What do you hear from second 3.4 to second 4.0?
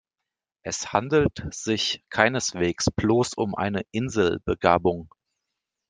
eine